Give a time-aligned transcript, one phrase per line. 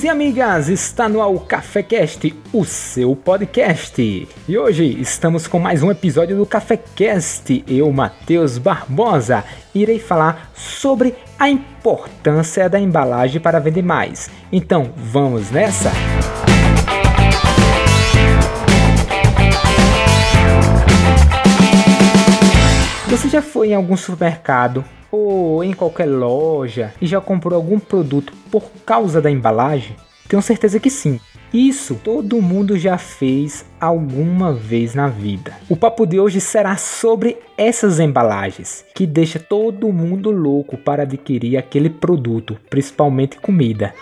[0.00, 4.28] amigos e amigas, está no ao CaféCast, o seu podcast.
[4.48, 7.64] E hoje estamos com mais um episódio do CaféCast.
[7.66, 9.44] Eu, Matheus Barbosa,
[9.74, 14.30] irei falar sobre a importância da embalagem para vender mais.
[14.52, 15.90] Então, vamos nessa?
[15.90, 16.59] Você
[23.30, 28.68] já foi em algum supermercado ou em qualquer loja e já comprou algum produto por
[28.84, 29.94] causa da embalagem?
[30.28, 31.20] Tenho certeza que sim.
[31.54, 35.56] Isso todo mundo já fez alguma vez na vida.
[35.68, 41.56] O papo de hoje será sobre essas embalagens que deixa todo mundo louco para adquirir
[41.56, 43.94] aquele produto, principalmente comida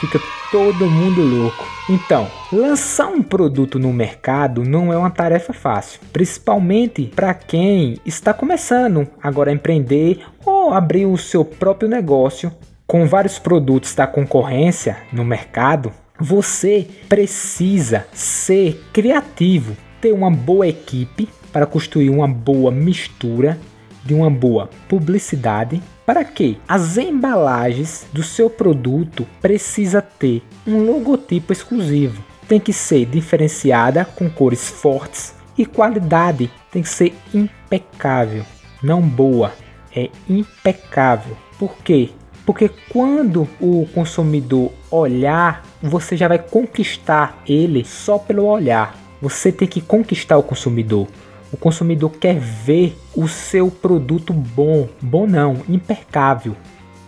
[0.00, 0.18] fica
[0.50, 1.64] todo mundo louco.
[1.88, 8.32] Então, lançar um produto no mercado não é uma tarefa fácil, principalmente para quem está
[8.32, 12.50] começando agora a empreender ou abrir o seu próprio negócio
[12.86, 15.92] com vários produtos da concorrência no mercado.
[16.18, 23.58] Você precisa ser criativo, ter uma boa equipe para construir uma boa mistura
[24.04, 31.52] de uma boa publicidade para que as embalagens do seu produto precisa ter um logotipo
[31.52, 32.24] exclusivo.
[32.48, 38.44] Tem que ser diferenciada com cores fortes e qualidade tem que ser impecável,
[38.82, 39.52] não boa,
[39.94, 41.36] é impecável.
[41.58, 42.10] Por quê?
[42.46, 48.96] Porque quando o consumidor olhar, você já vai conquistar ele só pelo olhar.
[49.20, 51.06] Você tem que conquistar o consumidor.
[51.52, 56.56] O consumidor quer ver o seu produto bom, bom não, impecável,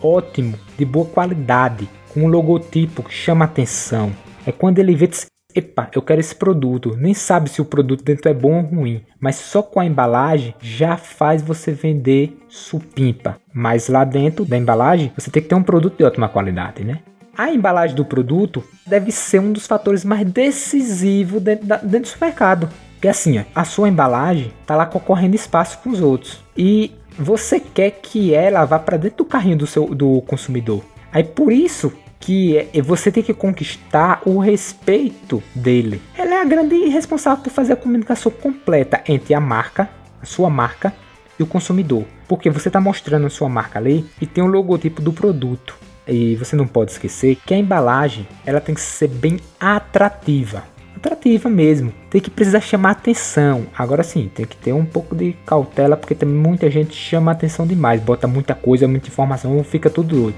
[0.01, 4.11] ótimo, de boa qualidade, com um logotipo que chama atenção.
[4.45, 5.09] É quando ele vê,
[5.55, 6.95] epa, eu quero esse produto.
[6.97, 10.53] Nem sabe se o produto dentro é bom ou ruim, mas só com a embalagem
[10.59, 13.37] já faz você vender supimpa.
[13.53, 16.99] Mas lá dentro da embalagem você tem que ter um produto de ótima qualidade, né?
[17.35, 22.69] A embalagem do produto deve ser um dos fatores mais decisivos dentro, dentro do supermercado.
[23.03, 26.39] Porque assim, ó, a sua embalagem tá lá concorrendo espaço com os outros.
[26.55, 30.81] E você quer que ela vá para dentro do carrinho do seu do consumidor.
[31.11, 36.01] Aí por isso que é, você tem que conquistar o respeito dele.
[36.17, 39.89] Ela é a grande responsável por fazer a comunicação completa entre a marca,
[40.21, 40.93] a sua marca
[41.37, 42.05] e o consumidor.
[42.25, 45.75] Porque você está mostrando a sua marca ali e tem o logotipo do produto.
[46.07, 50.71] E você não pode esquecer que a embalagem ela tem que ser bem atrativa
[51.03, 51.91] atrativa mesmo.
[52.09, 53.65] Tem que precisar chamar atenção.
[53.77, 57.67] Agora sim, tem que ter um pouco de cautela, porque também muita gente chama atenção
[57.67, 60.37] demais, bota muita coisa, muita informação, fica tudo doido.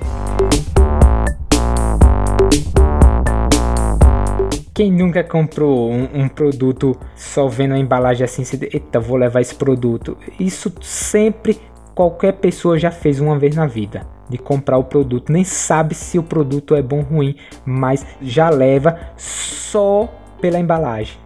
[4.73, 9.39] Quem nunca comprou um, um, produto só vendo a embalagem assim, se, eita, vou levar
[9.39, 10.17] esse produto?
[10.37, 11.57] Isso sempre
[11.93, 14.05] qualquer pessoa já fez uma vez na vida.
[14.27, 18.49] De comprar o produto, nem sabe se o produto é bom ou ruim, mas já
[18.49, 20.09] leva só
[20.39, 21.17] pela embalagem.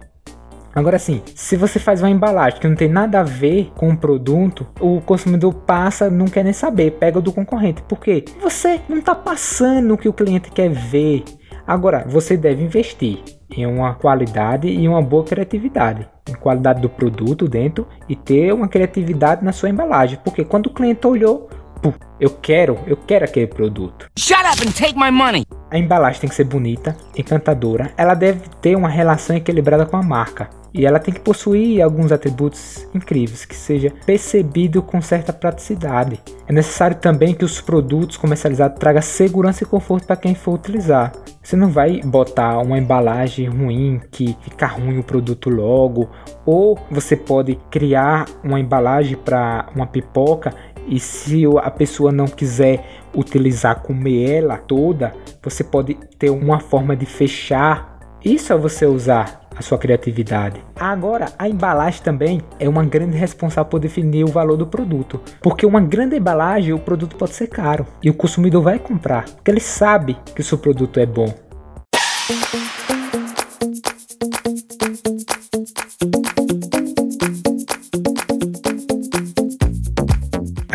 [0.74, 3.96] Agora sim, se você faz uma embalagem que não tem nada a ver com o
[3.96, 7.82] produto, o consumidor passa, não quer nem saber, pega do concorrente.
[7.82, 8.24] Por quê?
[8.40, 11.24] Você não está passando o que o cliente quer ver.
[11.66, 13.18] Agora, você deve investir
[13.50, 16.08] em uma qualidade e uma boa criatividade.
[16.28, 20.20] Em qualidade do produto dentro e ter uma criatividade na sua embalagem.
[20.24, 21.48] Porque quando o cliente olhou,
[22.20, 24.08] eu quero, eu quero aquele produto.
[24.16, 25.44] Shut up and take my money.
[25.70, 27.92] A embalagem tem que ser bonita, encantadora.
[27.96, 30.50] Ela deve ter uma relação equilibrada com a marca.
[30.72, 36.20] E ela tem que possuir alguns atributos incríveis, que seja percebido com certa praticidade.
[36.46, 41.12] É necessário também que os produtos comercializados tragam segurança e conforto para quem for utilizar.
[41.42, 46.08] Você não vai botar uma embalagem ruim que fica ruim o produto logo,
[46.44, 50.52] ou você pode criar uma embalagem para uma pipoca
[50.90, 52.84] e se a pessoa não quiser
[53.14, 57.98] utilizar, comer ela toda, você pode ter uma forma de fechar.
[58.22, 60.62] Isso é você usar a sua criatividade.
[60.74, 65.64] Agora, a embalagem também é uma grande responsável por definir o valor do produto, porque
[65.64, 69.60] uma grande embalagem o produto pode ser caro e o consumidor vai comprar, porque ele
[69.60, 71.32] sabe que o seu produto é bom.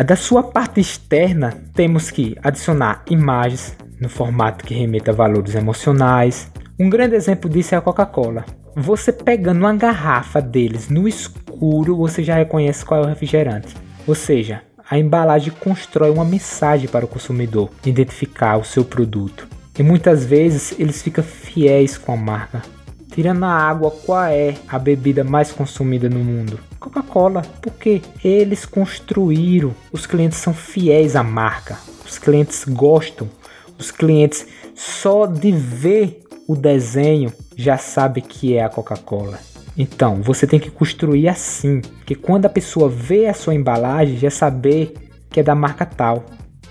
[0.06, 6.48] Da sua parte externa, temos que adicionar imagens no formato que remeta a valores emocionais.
[6.78, 8.44] Um grande exemplo disso é a Coca-Cola.
[8.76, 13.74] Você pegando uma garrafa deles no escuro, você já reconhece qual é o refrigerante.
[14.06, 19.48] Ou seja, a embalagem constrói uma mensagem para o consumidor identificar o seu produto.
[19.76, 22.62] E muitas vezes eles ficam fiéis com a marca.
[23.10, 26.60] Tirando a água, qual é a bebida mais consumida no mundo?
[26.86, 29.74] Coca-Cola, porque eles construíram.
[29.92, 31.76] Os clientes são fiéis à marca.
[32.04, 33.28] Os clientes gostam.
[33.76, 39.38] Os clientes só de ver o desenho já sabe que é a Coca-Cola.
[39.76, 44.30] Então, você tem que construir assim, que quando a pessoa vê a sua embalagem, já
[44.30, 44.94] saber
[45.28, 46.24] que é da marca tal.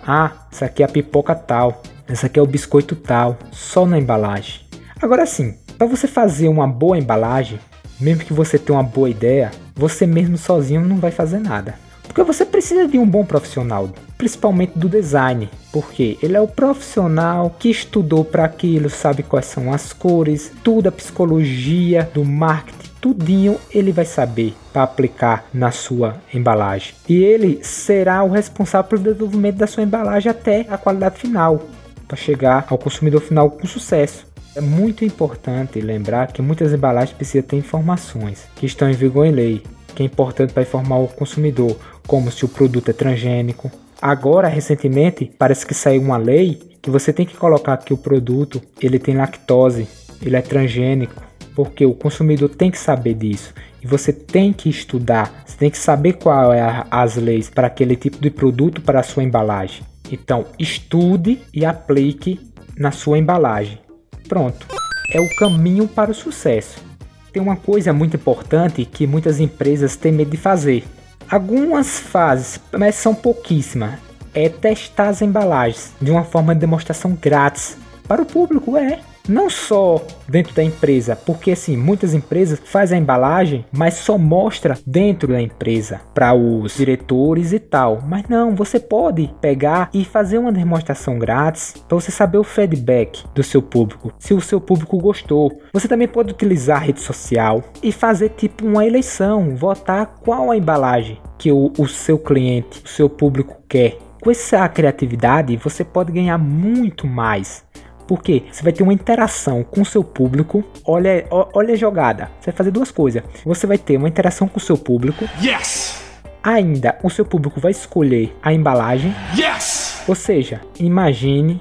[0.08, 4.00] Ah, essa aqui é a pipoca tal, essa aqui é o biscoito tal, só na
[4.00, 4.62] embalagem.
[5.02, 7.60] Agora sim, para você fazer uma boa embalagem,
[8.00, 11.76] mesmo que você tenha uma boa ideia, você mesmo sozinho não vai fazer nada.
[12.16, 17.54] Porque você precisa de um bom profissional, principalmente do design, porque ele é o profissional
[17.60, 23.60] que estudou para aquilo, sabe quais são as cores, tudo a psicologia do marketing, tudinho
[23.70, 26.94] ele vai saber para aplicar na sua embalagem.
[27.08, 31.62] E ele será o responsável pelo desenvolvimento da sua embalagem até a qualidade final,
[32.08, 34.26] para chegar ao consumidor final com sucesso.
[34.56, 39.32] É muito importante lembrar que muitas embalagens precisam ter informações que estão em vigor em
[39.32, 39.62] lei,
[39.94, 43.70] que é importante para informar o consumidor, como se o produto é transgênico.
[44.02, 48.62] Agora, recentemente, parece que saiu uma lei que você tem que colocar que o produto
[48.80, 49.90] ele tem lactose,
[50.22, 51.22] ele é transgênico,
[51.54, 53.54] porque o consumidor tem que saber disso.
[53.84, 57.98] E você tem que estudar, você tem que saber qual é as leis para aquele
[57.98, 59.84] tipo de produto para a sua embalagem.
[60.10, 62.40] Então, estude e aplique
[62.78, 63.85] na sua embalagem.
[64.28, 64.68] Pronto,
[65.12, 66.84] é o caminho para o sucesso.
[67.32, 70.84] Tem uma coisa muito importante que muitas empresas têm medo de fazer.
[71.30, 74.00] Algumas fases, mas são pouquíssimas,
[74.34, 77.78] é testar as embalagens de uma forma de demonstração grátis
[78.08, 83.02] para o público, é não só dentro da empresa, porque assim, muitas empresas fazem a
[83.02, 88.02] embalagem, mas só mostra dentro da empresa para os diretores e tal.
[88.08, 93.24] Mas não, você pode pegar e fazer uma demonstração grátis para você saber o feedback
[93.34, 95.52] do seu público, se o seu público gostou.
[95.74, 100.58] Você também pode utilizar a rede social e fazer tipo uma eleição, votar qual a
[100.58, 103.98] embalagem que o, o seu cliente, o seu público quer.
[104.22, 107.64] Com essa criatividade, você pode ganhar muito mais
[108.08, 110.64] porque você vai ter uma interação com o seu público.
[110.86, 112.32] Olha, olha a jogada.
[112.40, 113.24] Você vai fazer duas coisas.
[113.46, 115.26] Você vai ter uma interação com o seu público.
[115.42, 116.04] Yes!
[116.44, 119.16] Ainda o seu público vai escolher a embalagem.
[119.36, 120.04] Yes!
[120.08, 121.60] Ou seja, imagine,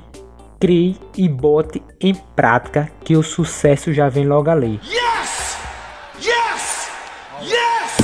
[0.60, 4.78] crie e bote em prática que o sucesso já vem logo ali.
[4.84, 5.56] Yes!
[6.20, 6.90] Yes!
[7.42, 7.94] Yes!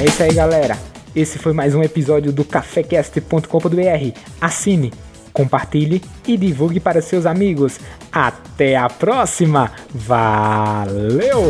[0.00, 0.91] É isso aí, galera.
[1.14, 4.18] Esse foi mais um episódio do cafecast.com.br.
[4.40, 4.92] Assine,
[5.32, 7.78] compartilhe e divulgue para seus amigos.
[8.10, 9.70] Até a próxima.
[9.94, 11.42] Valeu!